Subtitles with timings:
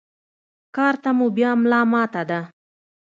[0.75, 2.39] کار ته مو بيا ملا ماته ده.